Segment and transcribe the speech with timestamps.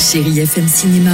[0.00, 1.10] Chérie FM Cinéma,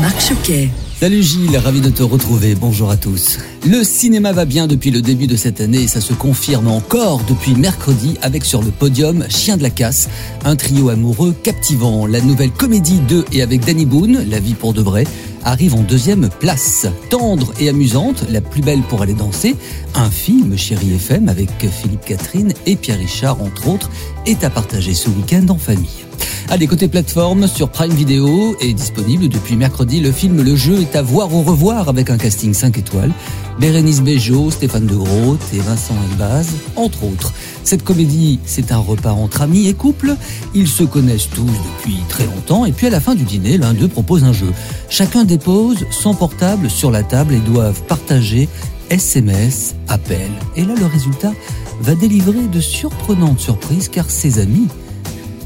[0.00, 0.70] Marc Choquet.
[0.98, 2.54] Salut Gilles, ravi de te retrouver.
[2.54, 3.38] Bonjour à tous.
[3.68, 7.54] Le cinéma va bien depuis le début de cette année ça se confirme encore depuis
[7.54, 10.08] mercredi avec sur le podium Chien de la casse,
[10.42, 12.06] un trio amoureux captivant.
[12.06, 15.04] La nouvelle comédie de et avec Danny Boone, La vie pour de vrai,
[15.44, 16.86] arrive en deuxième place.
[17.10, 19.54] Tendre et amusante, La plus belle pour aller danser,
[19.94, 23.90] un film Chérie FM avec Philippe Catherine et Pierre Richard entre autres,
[24.24, 26.09] est à partager ce week-end en famille.
[26.52, 30.00] Allez, côté plateforme, sur Prime Video est disponible depuis mercredi.
[30.00, 33.12] Le film Le Jeu est à voir au revoir avec un casting 5 étoiles.
[33.60, 37.32] Bérénice Bejo, Stéphane De Groot et Vincent Elbaz, entre autres.
[37.62, 40.16] Cette comédie, c'est un repas entre amis et couples.
[40.52, 43.72] Ils se connaissent tous depuis très longtemps et puis à la fin du dîner, l'un
[43.72, 44.52] d'eux propose un jeu.
[44.88, 48.48] Chacun dépose son portable sur la table et doivent partager
[48.90, 50.32] SMS, appels.
[50.56, 51.32] Et là, le résultat
[51.80, 54.66] va délivrer de surprenantes surprises car ses amis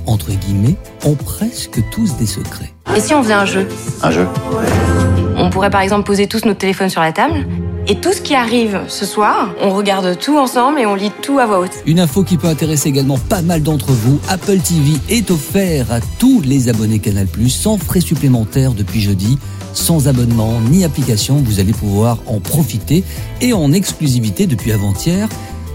[0.07, 2.73] entre guillemets, ont presque tous des secrets.
[2.97, 3.69] Et si on faisait un jeu?
[4.03, 4.27] Un jeu
[5.37, 7.47] On pourrait par exemple poser tous notre téléphone sur la table.
[7.87, 11.39] Et tout ce qui arrive ce soir, on regarde tout ensemble et on lit tout
[11.39, 11.83] à voix haute.
[11.85, 16.01] Une info qui peut intéresser également pas mal d'entre vous, Apple TV est offert à
[16.19, 19.39] tous les abonnés Canal+, sans frais supplémentaires depuis jeudi.
[19.75, 23.05] Sans abonnement ni application, vous allez pouvoir en profiter
[23.43, 25.29] et en exclusivité depuis avant-hier.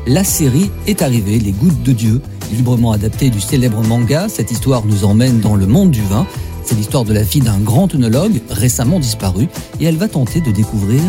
[0.08, 4.28] La série est arrivée, Les Gouttes de Dieu, librement adaptée du célèbre manga.
[4.30, 6.25] Cette histoire nous emmène dans le monde du vin.
[6.64, 9.47] C'est l'histoire de la fille d'un grand œnologue récemment disparu
[9.80, 11.02] et elle va tenter de découvrir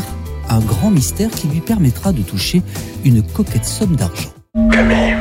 [0.49, 2.63] un grand mystère qui lui permettra de toucher
[3.05, 4.31] une coquette somme d'argent.
[4.73, 5.15] Camille.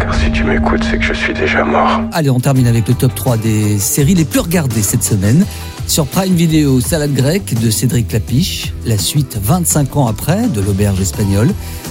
[0.00, 2.00] Car si tu m'écoutes, c'est que je suis déjà mort.
[2.12, 5.44] Allez, on termine avec le top 3 des séries les plus regardées cette semaine.
[5.86, 11.00] Sur Prime Video, Salade grecque de Cédric Lapiche, la suite 25 ans après de l'auberge
[11.00, 11.48] espagnole.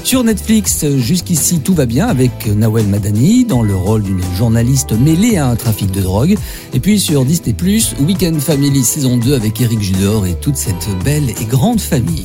[0.08, 5.36] Sur Netflix, jusqu'ici tout va bien avec Nawel Madani dans le rôle d'une journaliste mêlée
[5.36, 6.38] à un trafic de drogue.
[6.74, 7.54] Et puis sur Disney+,
[8.00, 12.24] Weekend Family saison 2 avec Eric Judor et toute cette belle et grande famille.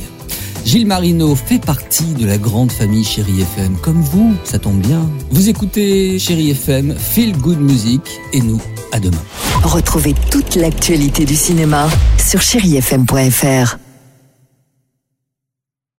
[0.63, 3.75] Gilles Marino fait partie de la grande famille Chérie FM.
[3.81, 5.01] Comme vous, ça tombe bien.
[5.31, 7.99] Vous écoutez Chérie FM, Feel Good Music
[8.31, 8.61] et nous,
[8.93, 9.21] à demain.
[9.61, 13.82] Retrouvez toute l'actualité du cinéma sur chérifm.fr.